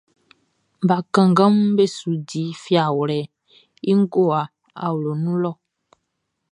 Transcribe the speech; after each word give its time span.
Bakannganʼm 0.87 1.69
be 1.75 1.85
su 1.97 2.11
di 2.29 2.43
fiawlɛʼn 2.63 3.31
i 3.89 3.91
ngowa 4.01 4.41
awloʼn 4.85 5.19
nun 5.23 5.37
lɔ. 5.43 5.51